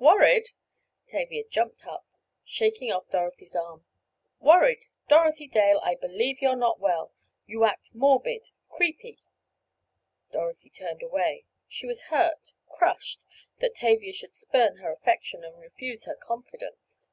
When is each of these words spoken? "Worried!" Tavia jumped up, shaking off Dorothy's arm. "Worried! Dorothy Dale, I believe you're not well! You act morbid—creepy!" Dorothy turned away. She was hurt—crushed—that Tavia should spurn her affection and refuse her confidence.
"Worried!" 0.00 0.48
Tavia 1.06 1.44
jumped 1.48 1.86
up, 1.86 2.04
shaking 2.44 2.90
off 2.90 3.08
Dorothy's 3.08 3.54
arm. 3.54 3.86
"Worried! 4.40 4.80
Dorothy 5.08 5.46
Dale, 5.46 5.78
I 5.80 5.94
believe 5.94 6.42
you're 6.42 6.56
not 6.56 6.80
well! 6.80 7.12
You 7.46 7.62
act 7.66 7.94
morbid—creepy!" 7.94 9.20
Dorothy 10.32 10.70
turned 10.70 11.04
away. 11.04 11.44
She 11.68 11.86
was 11.86 12.02
hurt—crushed—that 12.10 13.76
Tavia 13.76 14.12
should 14.12 14.34
spurn 14.34 14.78
her 14.78 14.90
affection 14.92 15.44
and 15.44 15.56
refuse 15.56 16.02
her 16.02 16.16
confidence. 16.16 17.12